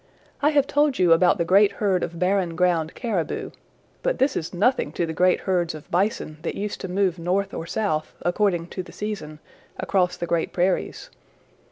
[0.41, 3.51] I have told you about the great herd of Barren Ground Caribou,
[4.01, 7.53] but this is nothing to the great herds of Bison that used to move north
[7.53, 9.37] or south, according to the season,
[9.79, 11.11] across the great prairies.